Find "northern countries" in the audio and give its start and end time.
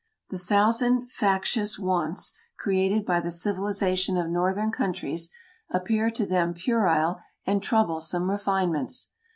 4.31-5.29